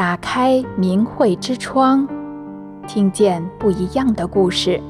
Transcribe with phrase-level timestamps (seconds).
[0.00, 2.08] 打开明慧之窗，
[2.88, 4.80] 听见不一样的故事。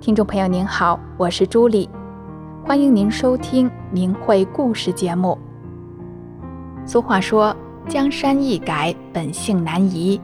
[0.00, 1.88] 听众朋友您好，我是朱莉，
[2.64, 5.38] 欢迎您收听明慧故事节目。
[6.84, 10.20] 俗话说：“江山易改，本性难移。”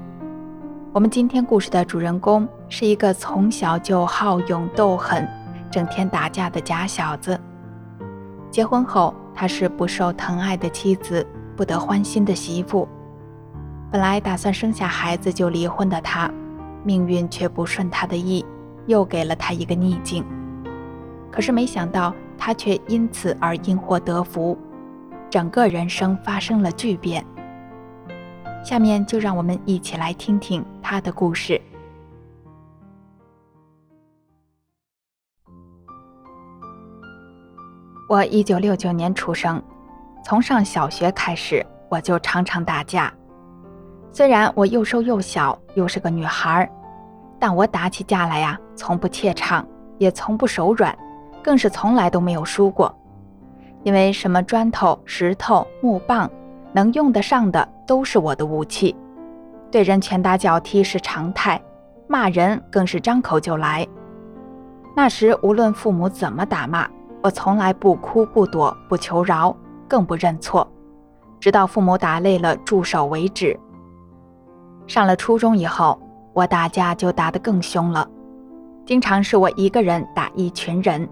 [0.92, 5.24] 我们今天故事的主人公是一个从小就好勇斗狠、
[5.70, 7.38] 整天打架的假小子。
[8.50, 11.24] 结婚后，他是不受疼爱的妻子，
[11.56, 12.88] 不得欢心的媳妇。
[13.90, 16.30] 本来打算生下孩子就离婚的他，
[16.84, 18.44] 命运却不顺他的意。
[18.86, 20.24] 又给了他一个逆境，
[21.30, 24.58] 可是没想到他却因此而因祸得福，
[25.28, 27.24] 整个人生发生了巨变。
[28.64, 31.60] 下面就让我们一起来听听他的故事。
[38.08, 39.62] 我一九六九年出生，
[40.24, 43.12] 从上小学开始我就常常打架。
[44.12, 46.68] 虽然我又瘦又小，又是个女孩儿。
[47.38, 49.66] 但我打起架来呀，从不怯场，
[49.98, 50.96] 也从不手软，
[51.42, 52.94] 更是从来都没有输过。
[53.82, 56.30] 因为什么砖头、石头、木棒，
[56.72, 58.94] 能用得上的都是我的武器。
[59.70, 61.58] 对人拳打脚踢是常态，
[62.06, 63.86] 骂人更是张口就来。
[64.94, 66.86] 那时无论父母怎么打骂，
[67.22, 69.56] 我从来不哭不躲不求饶，
[69.88, 70.70] 更不认错，
[71.38, 73.58] 直到父母打累了住手为止。
[74.90, 75.96] 上了初中以后，
[76.32, 78.04] 我打架就打得更凶了，
[78.84, 81.08] 经常是我一个人打一群人。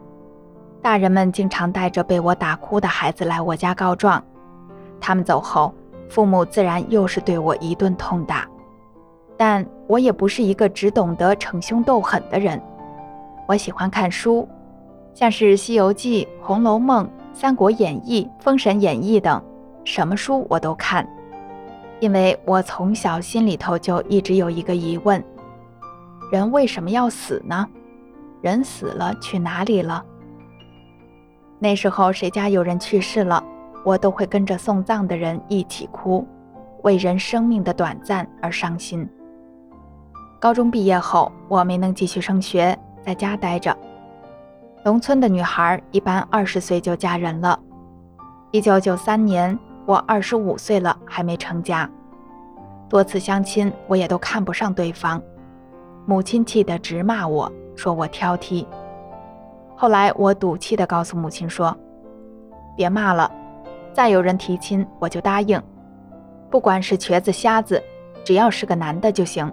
[0.82, 4.20] 大人们经常带着被我打哭的孩子来我家告状。
[5.00, 5.72] 他们走后，
[6.08, 8.44] 父母自然又是对我一顿痛打。
[9.36, 12.60] 但我也不是一个只懂得逞凶斗狠的人。
[13.46, 14.48] 我喜欢看书，
[15.14, 19.40] 像是《西游记》《红楼梦》《三国演义》《封神演义》等，
[19.84, 21.08] 什么书我都看。
[22.00, 25.22] 因为我从小心里头就一直有一个疑问：
[26.30, 27.66] 人为什么要死呢？
[28.40, 30.04] 人死了去哪里了？
[31.58, 33.42] 那时候谁家有人去世了，
[33.84, 36.24] 我都会跟着送葬的人一起哭，
[36.82, 39.08] 为人生命的短暂而伤心。
[40.38, 43.76] 高中毕业后，我没能继续升学，在家待着。
[44.84, 47.58] 农村的女孩一般二十岁就嫁人了。
[48.52, 49.58] 一九九三年。
[49.88, 51.90] 我二十五岁了，还没成家，
[52.90, 55.18] 多次相亲，我也都看不上对方。
[56.04, 58.66] 母亲气得直骂我，说我挑剔。
[59.74, 61.74] 后来我赌气地告诉母亲说
[62.76, 63.32] ：“别骂了，
[63.94, 65.58] 再有人提亲，我就答应，
[66.50, 67.82] 不管是瘸子瞎子，
[68.22, 69.50] 只要是个男的就行。”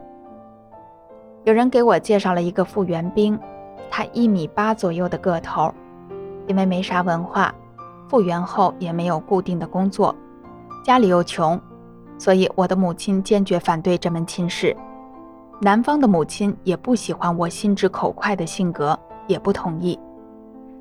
[1.45, 3.39] 有人给我介绍了一个复员兵，
[3.89, 5.73] 他一米八左右的个头，
[6.45, 7.55] 因为没啥文化，
[8.09, 10.13] 复员后也没有固定的工作。
[10.85, 11.59] 家里又穷，
[12.19, 14.77] 所以我的母亲坚决反对这门亲事。
[15.59, 19.99] 男方的母亲也不喜欢我心直口快的性格，也不同意。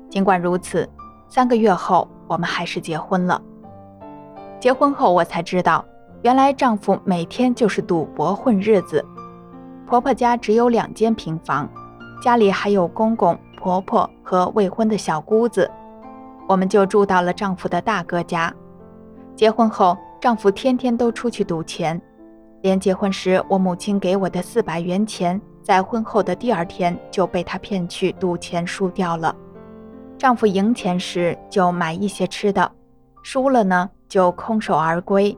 [0.07, 0.87] 尽管如此，
[1.27, 3.41] 三个月后我们还是结婚了。
[4.59, 5.83] 结婚后我才知道，
[6.21, 9.03] 原来丈夫每天就是赌博混日子。
[9.87, 11.67] 婆婆家只有两间平房，
[12.21, 15.67] 家里还有公公、婆婆和未婚的小姑子，
[16.47, 18.53] 我们就住到了丈夫的大哥家。
[19.35, 22.01] 结婚后，丈夫天天都出去赌钱，
[22.61, 29.35] 连结婚时我母亲给我的四百元钱，在婚后的第二天就被他骗去赌钱输掉了。
[30.17, 32.71] 丈夫赢钱时就买一些吃的，
[33.23, 35.37] 输了呢就空手而归。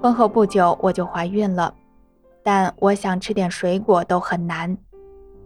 [0.00, 1.72] 婚后不久我就怀孕了，
[2.42, 4.74] 但我想吃点水果都很难，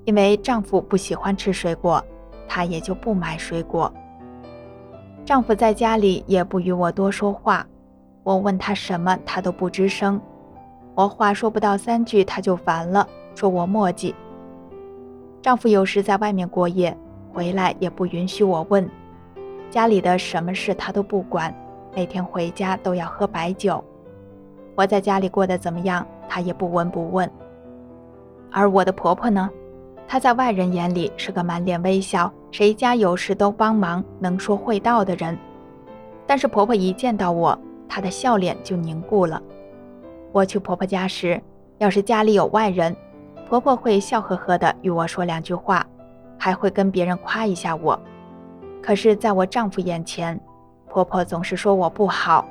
[0.05, 2.03] 因为丈夫不喜欢吃水果，
[2.49, 3.93] 他也就不买水果。
[5.27, 7.67] 丈夫在家里也不与我多说话，
[8.23, 10.21] 我问他什么，他都不吱声。
[10.95, 13.05] 我话说不到三句，他就烦了，
[13.35, 14.15] 说我磨叽。
[15.43, 16.97] 丈夫有时在外面过夜，
[17.33, 18.89] 回来也不允许我问，
[19.69, 21.53] 家里的什么事他都不管，
[21.93, 23.83] 每天回家都要喝白酒。
[24.77, 27.29] 我在家里过得怎么样，他也不闻不问。
[28.53, 29.51] 而我的婆婆呢？
[30.09, 35.37] 她在外人眼里是个满脸微笑，谁家有事都帮忙，能说会道的人。
[36.27, 37.59] 但是婆婆一见到我，
[37.89, 39.43] 她的笑脸就凝固了。
[40.33, 41.41] 我去婆婆家时，
[41.79, 42.95] 要是家里有外人，
[43.49, 45.85] 婆婆会笑呵呵地与我说两句话，
[46.39, 47.99] 还会跟别人夸一下我。
[48.83, 50.39] 可是在我丈夫眼前，
[50.89, 52.47] 婆婆总是说我不好，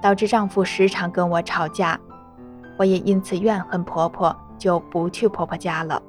[0.00, 1.98] 导致丈夫时常跟我吵架。
[2.76, 6.00] 我也因此怨恨婆婆，就不去婆婆家了。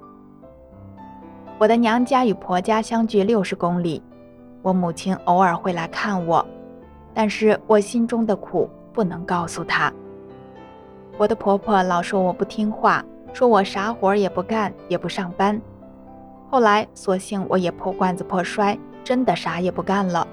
[1.58, 4.04] 我的娘家与婆家相距六十公里，
[4.62, 6.46] 我母亲偶尔会来看我，
[7.14, 9.92] 但是我心中的苦不能告诉她。
[11.18, 15.60] 我的婆婆老说我不听话，说我啥活也不干，也不上班。
[16.50, 20.28] 后来，索性我也破罐子破摔，真的啥也不干了。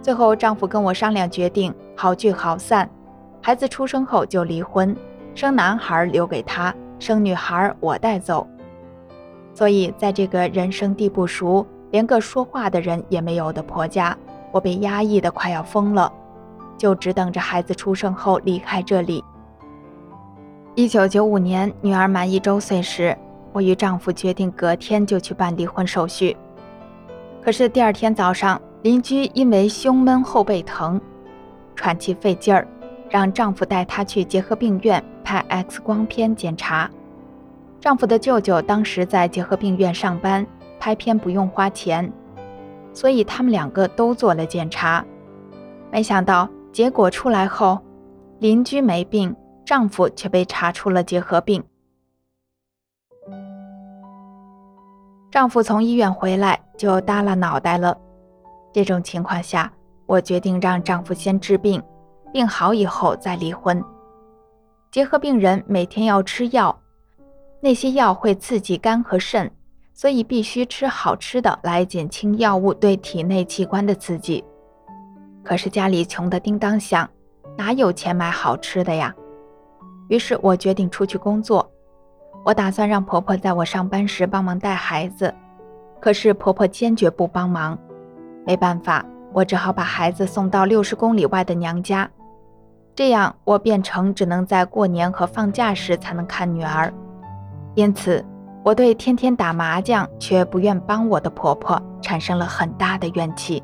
[0.00, 2.88] 最后，丈夫跟我商量决定，好聚好散。
[3.42, 4.96] 孩子出生后就离婚，
[5.34, 8.46] 生男孩留给他，生女孩我带走。
[9.52, 14.16] 所以，在这个人生地不熟、连个说话的人也没有的婆家，
[14.52, 16.12] 我被压抑得快要疯了，
[16.78, 19.22] 就只等着孩子出生后离开这里。
[20.76, 23.16] 一九九五年，女儿满一周岁时，
[23.52, 26.36] 我与丈夫决定隔天就去办离婚手续。
[27.42, 31.00] 可是第二天早上，邻居因为胸闷、后背疼、
[31.74, 32.66] 喘气费劲儿，
[33.10, 36.88] 让丈夫带她去结核病院拍 X 光片检查。
[37.80, 40.46] 丈夫的舅舅当时在结核病院上班，
[40.78, 42.12] 拍片不用花钱，
[42.92, 45.04] 所以他们两个都做了检查。
[45.90, 47.78] 没想到结果出来后，
[48.38, 49.34] 邻居没病。
[49.62, 51.62] 丈夫却被查出了结核病。
[55.30, 57.96] 丈夫从医院回来就耷拉脑袋了。
[58.72, 59.72] 这种情况下，
[60.06, 61.80] 我决定让丈夫先治病，
[62.32, 63.80] 病好以后再离婚。
[64.90, 66.76] 结核病人每天要吃药，
[67.62, 69.50] 那些药会刺激肝和肾，
[69.92, 74.42] 所以必须吃好吃的来减轻药物对体内器官的刺激。
[75.44, 77.08] 可是家里穷得叮当响，
[77.58, 79.14] 哪有钱买好吃的呀？
[80.08, 81.70] 于是我决定出去工作，
[82.44, 85.34] 我打算让婆婆在我上班时帮忙带孩子，
[86.00, 87.78] 可是婆婆坚决不帮忙。
[88.46, 89.04] 没办法，
[89.34, 92.10] 我只好把孩子送到六十公里外的娘家，
[92.94, 96.90] 这样我变成只能在过年和放假时才能看女儿。
[97.74, 98.24] 因此，
[98.64, 103.62] 我对天天打麻将却不愿帮我的婆婆产生了很大的怨气。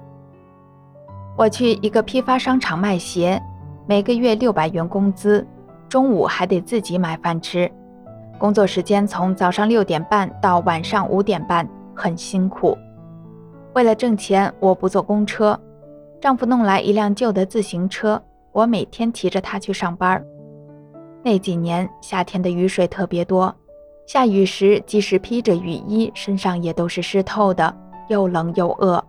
[1.37, 3.41] 我去一个批发商场卖鞋，
[3.87, 5.47] 每个月六百元工资。
[5.89, 7.71] 中午还得自己买饭吃，
[8.39, 12.77] 工作时间从早上六点半到晚上五点半，很辛苦。
[13.73, 15.59] 为了挣钱，我不坐公车，
[16.21, 18.21] 丈夫弄来一辆旧的自行车，
[18.51, 20.21] 我每天骑着它去上班。
[21.23, 23.55] 那几年夏天的雨水特别多，
[24.07, 27.77] 下雨时即使披着雨衣，身上也都是湿透的，
[28.07, 29.05] 又冷又饿。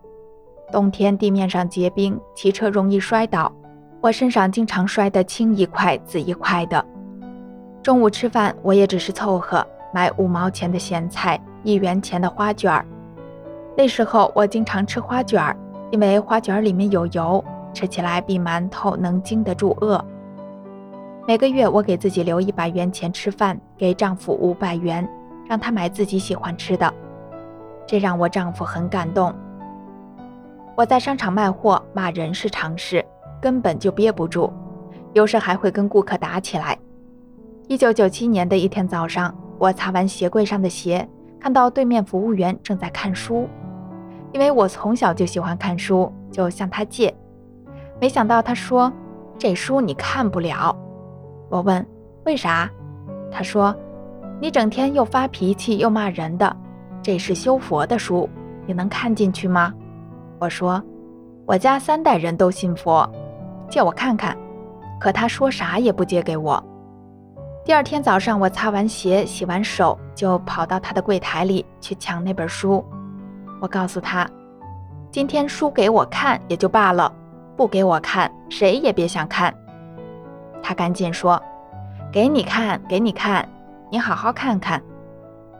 [0.71, 3.51] 冬天地面上结冰，骑车容易摔倒。
[4.01, 6.83] 我身上经常摔得青一块紫一块的。
[7.83, 12.83] 中午吃饭，我也只是凑合买五毛钱的咸菜，一元钱的花卷儿。
[13.75, 15.55] 那时候我经常吃花卷儿，
[15.91, 20.03] 因为花卷儿里面有油，吃起来比馒头能经得住饿。
[21.27, 25.05] 每个月我给自己留一百元钱吃饭，给丈夫五百元，
[25.45, 26.93] 让他买自己喜欢吃的，
[27.85, 29.35] 这让我丈夫很感动。
[30.73, 33.03] 我在商场卖货，骂人是常事。
[33.41, 34.49] 根本就憋不住，
[35.11, 36.77] 有时还会跟顾客打起来。
[37.67, 41.05] 一九九七年的一天早上，我擦完鞋柜上的鞋，
[41.41, 43.49] 看到对面服务员正在看书。
[44.31, 47.13] 因为我从小就喜欢看书，就向他借。
[47.99, 48.89] 没想到他说
[49.37, 50.73] ：“这书你看不了。”
[51.49, 51.85] 我问
[52.25, 52.69] ：“为啥？”
[53.31, 53.75] 他说
[54.41, 56.55] ：“你整天又发脾气又骂人的，
[57.01, 58.29] 这是修佛的书，
[58.65, 59.73] 你能看进去吗？”
[60.39, 60.81] 我说
[61.45, 63.09] ：“我家三代人都信佛。”
[63.69, 64.37] 借我看看，
[64.99, 66.63] 可他说啥也不借给我。
[67.65, 72.83] 第二天早上，我擦完鞋、洗完手，就跑到他的柜台里去抢那本书。
[73.59, 74.25] 我告诉他，
[75.11, 77.11] 今天书给我看也就罢了，
[77.57, 79.53] 不给我看，谁也别想看。
[80.67, 81.41] 他赶紧说
[82.11, 83.47] ：“给你看，给你看，
[83.89, 84.83] 你好好看看。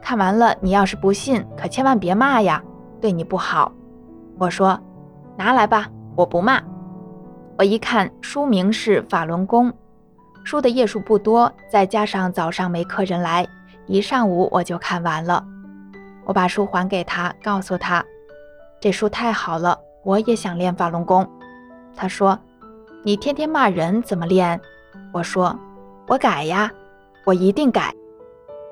[0.02, 2.62] 看完了，你要是不信，可千万别骂呀，
[3.00, 3.72] 对你不好。”
[4.38, 4.78] 我说
[5.34, 6.60] ：“拿来吧，我不骂。”
[7.56, 9.72] 我一看，书名是《法轮功》，
[10.44, 13.48] 书的页数不多，再加上早上没客人来，
[13.86, 15.42] 一上午我就看完了。
[16.26, 18.04] 我把书还给他，告诉他，
[18.78, 21.26] 这书太好了，我也想练法轮功。
[21.96, 22.38] 他说
[23.02, 24.60] ：“你天天骂人，怎么练？”
[25.12, 25.58] 我说
[26.08, 26.70] ：“我改呀，
[27.24, 27.94] 我一定改。”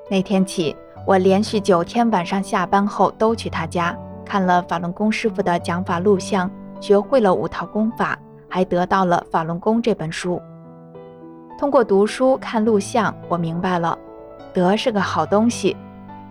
[0.09, 8.17] 那天起，我连续九天晚上下班后都去他家，看了法轮功师傅的讲法录像，学会了五套功法。
[8.49, 10.41] 还得到了《法轮功》这本书。
[11.59, 13.99] 通过读书看录像，我明白了，
[14.53, 15.75] 德是个好东西，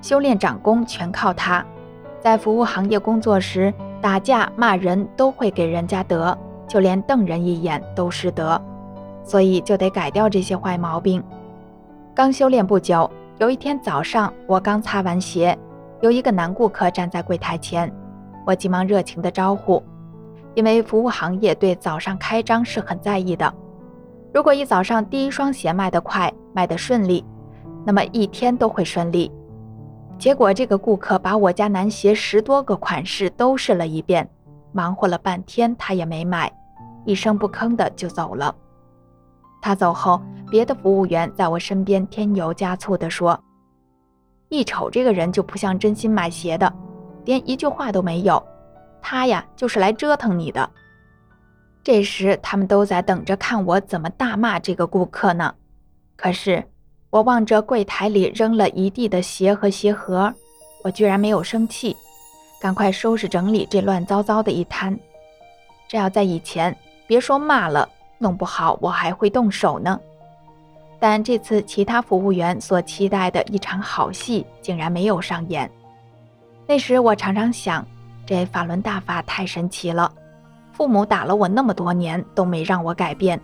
[0.01, 1.63] 修炼长功全靠它。
[2.19, 8.59] 在服务行业工作时，打架骂人都会给人家德，就连瞪人一眼都是德，
[9.27, 11.23] 所以就得改掉这些坏毛病。
[12.15, 15.59] 刚修炼不久，有一天早上，我刚擦完鞋，
[16.01, 17.93] 有一个男顾客站在柜台前，
[18.47, 19.83] 我急忙热情的招呼。
[20.55, 23.53] 因为服务行业对早上开张是很在意的，
[24.33, 27.23] 如果一早上第一双鞋卖得快，卖得顺利，
[27.85, 29.31] 那么一天都会顺利。
[30.19, 34.27] 结果这个顾客把我家男鞋十多个款式都试了一遍，
[34.73, 36.51] 忙活了半天他也没买，
[37.05, 38.55] 一声不吭的就走了。
[39.61, 40.21] 他走后，
[40.51, 43.39] 别的服务员在我身边添油加醋地说
[44.49, 46.73] ：“一瞅这个人就不像真心买鞋的，
[47.25, 48.43] 连一句话都没有。
[49.03, 50.69] 他呀，就是来折腾你的。”
[51.83, 55.55] 这时，他们都在等着看我怎么大骂这个顾客呢。
[56.17, 56.65] 可是，
[57.11, 60.33] 我望着柜台里扔了一地的鞋和鞋盒，
[60.83, 61.97] 我居然没有生气，
[62.61, 64.99] 赶快收拾整理这乱糟糟的一摊。
[65.89, 69.99] 这要在以前，别说骂了，弄不好我还会动手呢。
[70.99, 75.71] 但这次其他服务员所期待的一场好戏竟然没有上演。
[76.67, 77.87] 那时我常常想，
[78.25, 80.11] 这法轮大法太神奇了。
[80.73, 83.41] 父母打了我那么多年，都没让我改变。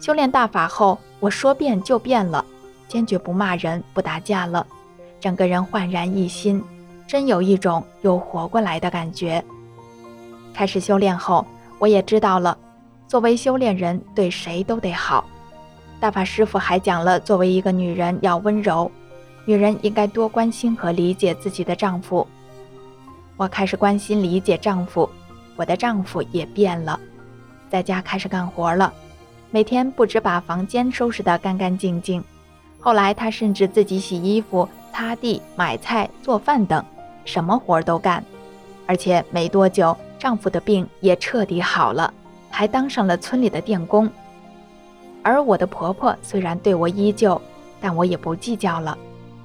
[0.00, 2.44] 修炼大法后，我说变就变了，
[2.86, 4.66] 坚决不骂人、不打架了，
[5.18, 6.62] 整个人焕然一新，
[7.06, 9.42] 真有一种又活过来的感觉。
[10.52, 11.44] 开始修炼后，
[11.78, 12.56] 我也知道了，
[13.08, 15.24] 作为修炼人，对谁都得好。
[15.98, 18.88] 大法师父还讲了，作为一个女人要温柔，
[19.46, 22.28] 女人应该多关心和理解自己的丈夫。
[23.38, 25.08] 我开始关心理解丈夫。
[25.56, 27.00] 我的丈夫也变了，
[27.68, 28.92] 在家开始干活了，
[29.50, 32.22] 每天不止把房间收拾得干干净净，
[32.78, 36.84] 后来他甚至自己洗衣服、擦地、买菜、做饭等，
[37.24, 38.22] 什么活都干。
[38.86, 42.14] 而且没多久，丈夫的病也彻底好了，
[42.50, 44.10] 还当上了村里的电工。
[45.22, 47.40] 而我的婆婆虽然对我依旧，
[47.80, 48.96] 但我也不计较了，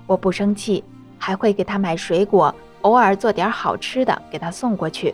[0.07, 0.83] 我不生气，
[1.17, 5.13] 还会给她买水果，偶尔做点好吃的给她送过去。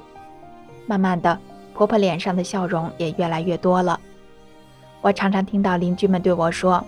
[0.86, 1.38] 慢慢的，
[1.74, 4.00] 婆婆脸上的笑容也越来越多了。
[5.01, 6.84] 我常常听到邻居们对我说：“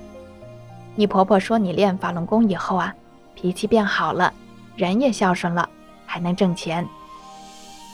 [0.95, 2.93] 你婆婆说你练法轮功以后啊，
[3.35, 4.33] 脾气变好了，
[4.75, 5.67] 人也孝顺了，
[6.05, 6.85] 还能挣钱。”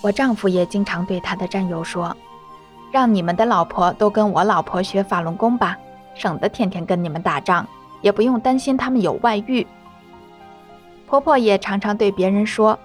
[0.01, 2.15] 我丈夫也经常对他的战友说
[2.91, 5.77] ：“让你们的老婆都跟我老婆学法轮功吧，
[6.15, 7.67] 省得天天跟你们打仗，
[8.01, 9.65] 也不用担心他们有外遇。”
[11.07, 12.77] 婆婆也常常对别人说。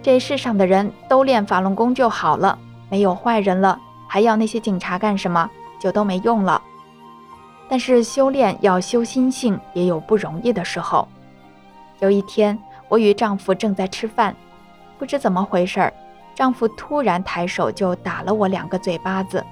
[0.00, 2.56] 这世上的人都练法轮功就好了，
[2.88, 3.76] 没有坏人了，
[4.06, 5.50] 还要那些警察干什么？
[5.80, 6.62] 就都没用了。
[7.68, 11.06] 但是修炼要修心性，也有不容易的时候。
[11.98, 12.56] 有一天，
[12.88, 14.34] 我与丈夫正在吃饭，
[14.98, 15.92] 不知怎么回事儿，
[16.38, 19.44] 丈夫突然抬手就打了我两个嘴巴子，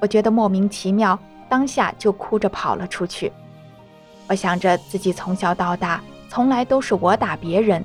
[0.00, 3.30] 我觉得莫名其妙，当下就哭着跑了出去。
[4.30, 7.84] 我想着自己从小到大，从来都是我打别人，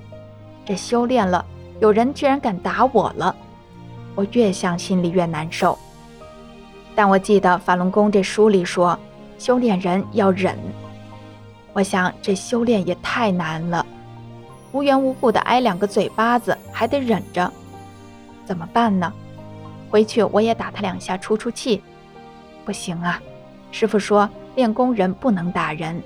[0.65, 1.45] 这修炼了。
[1.81, 3.35] 有人居然敢打我了，
[4.15, 5.77] 我越想心里越难受。
[6.95, 8.97] 但我记得法轮功这书里说，
[9.37, 10.57] 修炼人要忍。
[11.73, 13.85] 我想这修炼也太难了，
[14.71, 17.51] 无缘无故的挨两个嘴巴子，还得忍着，
[18.47, 19.11] 怎么办呢？
[19.91, 21.83] 回去我也打他两下出出气。
[22.65, 23.21] 不行啊，
[23.71, 26.01] 师傅说练功人不能打人。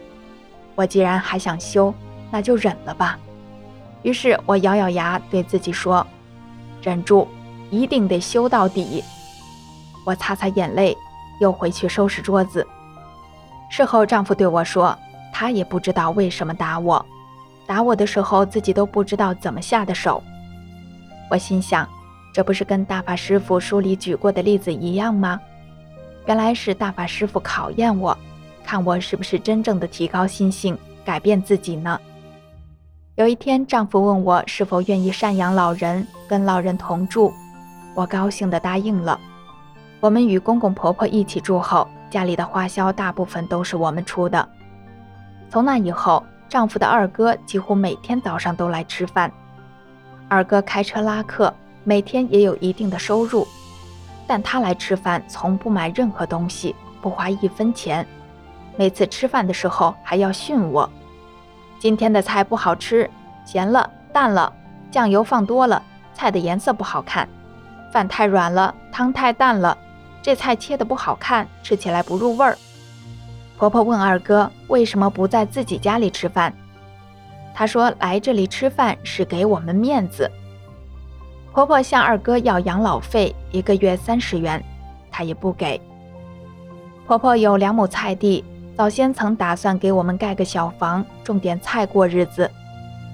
[0.75, 1.93] 我既然还想修，
[2.31, 3.19] 那就忍了吧。
[4.01, 6.05] 于是我咬咬牙，对自己说
[6.81, 7.27] ：“忍住，
[7.69, 9.03] 一定得修到底。”
[10.05, 10.97] 我擦擦眼泪，
[11.39, 12.65] 又回去收拾桌子。
[13.69, 14.97] 事后，丈夫对我说
[15.31, 17.05] ：“他也不知道为什么打我，
[17.67, 20.21] 打我的时候自己都不知道怎么下的手。”
[21.29, 21.87] 我心想，
[22.33, 25.39] 这不是跟大法师父书里举过的例子一样吗？
[26.27, 28.17] 原来是大法师父考验我，
[28.63, 31.99] 看我是不是真正的提高心性，改变自己呢？
[33.15, 37.33] 有一天，丈夫问我是否愿意赡养老人，跟老人同住，
[37.93, 39.19] 我高兴地答应了。
[39.99, 44.47] 我们与公公婆婆一起住后，家里的花销大部分都是我们出的。
[45.49, 49.31] 从那以后，丈夫的二哥几乎每天早上都来吃饭。
[50.29, 53.47] 二哥开车拉客，每天也有一定的收入，
[54.27, 58.05] 但他来吃饭从不买任何东西，不花一分钱。
[58.77, 60.89] 每次吃饭的时候还要训我。
[61.79, 63.09] 今天的菜不好吃，
[63.45, 64.53] 咸了、淡了，
[64.91, 65.81] 酱油放多了，
[66.13, 67.27] 菜的颜色不好看，
[67.91, 69.75] 饭太软了，汤太淡了，
[70.21, 72.55] 这菜切得不好看，吃起来不入味儿。
[73.57, 76.53] 婆婆问二哥为什么不在自己家里吃饭，
[77.53, 80.29] 他说来这里吃饭是给我们面子。
[81.53, 84.63] 婆婆向二哥要养老费，一个月三十元，
[85.11, 85.79] 他也不给。
[87.05, 88.43] 婆婆有两亩菜地。
[88.77, 92.49] 早先曾打算给我们盖个小房，种点菜过日子，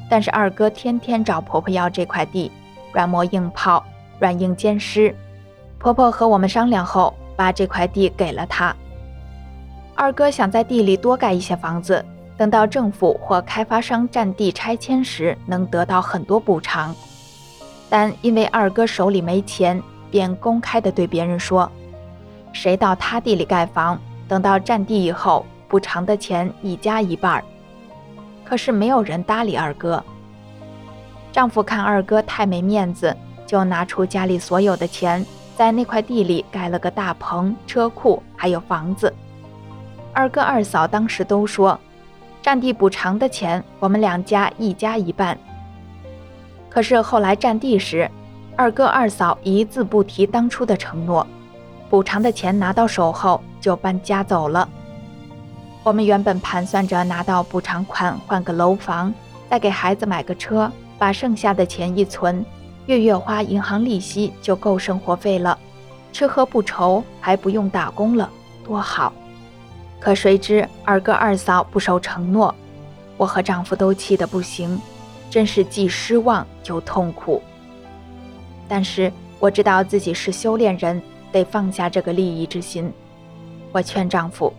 [0.08, 2.50] 但是二哥天天找婆婆要这块地，
[2.94, 3.84] 软磨硬泡，
[4.18, 5.14] 软硬兼施。
[5.78, 8.74] 婆婆和我们商量后，把这块地给了他。
[9.94, 12.06] 二哥想在地里多盖一些房子，
[12.38, 16.96] 等到政府或开发商占地拆迁时，能得到很多补偿。
[17.90, 21.72] 但因为二哥手里没钱，便公开地对别人说
[22.52, 27.44] ：“谁到他地里盖房，等到占地以后，补偿的钱一家一半。”
[28.44, 30.04] 可是没有人搭理二哥。
[31.32, 33.16] 丈夫看二哥太没面子，
[33.46, 35.26] 就拿出家里所有的钱，
[35.56, 39.14] 在那块地里盖了个大棚、车库，还有房子。
[40.14, 41.80] 二哥二嫂当时都说，
[42.42, 45.38] 占地补偿的钱我们两家一家一半。
[46.78, 48.08] 可是后来占地时，
[48.56, 51.26] 二哥二嫂一字不提当初的承诺，
[51.90, 54.70] 补偿的钱拿到手后就搬家走了。
[55.82, 59.12] 我们原本盘算着拿到补偿款换个楼房，
[59.50, 62.46] 再给孩子买个车，把剩下的钱一存，
[62.86, 65.58] 月月花银行利息就够生活费了，
[66.14, 68.30] 吃喝不愁，还不用打工了，
[68.64, 69.12] 多好。
[70.00, 72.54] 可谁知二哥二嫂不守承诺，
[73.18, 74.80] 我和丈夫都气得不行，
[75.30, 77.42] 真是既失望又痛苦。
[78.68, 82.92] 但是我知道自己是修炼人，得放下这个利益之心。
[83.72, 84.54] 我劝丈夫，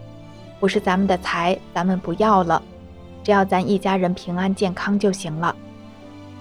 [0.61, 2.63] 不是咱们的财，咱们不要了，
[3.23, 5.55] 只要咱一家人平安健康就行了。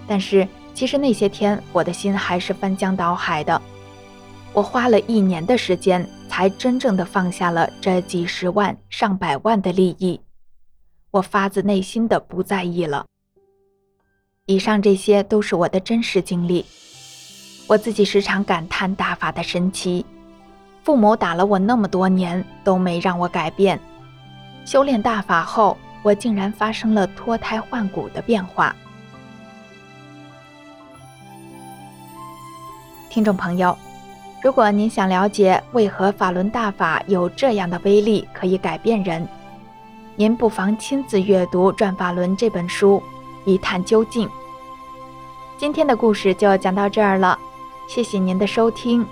[0.08, 3.62] 但是其实那些天我的心还是翻江倒海的，
[4.54, 6.08] 我花了一年的时间。
[6.30, 10.22] 才真正的放下了这几十万、上百万的利益，
[11.10, 13.08] 我发自内心的不在意了。
[14.50, 16.66] 以上这些都是我的真实经历，
[17.68, 20.06] 我自己时常感叹大法的神奇。
[20.84, 23.78] 父母打了我那么多年，都没让我改变。
[24.66, 28.74] 修炼大法后，我竟然发生了脱胎换骨的变化。
[33.10, 33.78] 听众朋友。
[34.42, 39.28] 如果您想了解为何法轮大法有这样的威力，可以改变人，
[40.16, 43.04] 您不妨亲自阅读《转法轮》这本书，
[43.46, 44.30] 一探究竟。
[45.58, 47.38] 今天的故事就讲到这儿了，
[47.88, 49.04] 谢谢您的收听。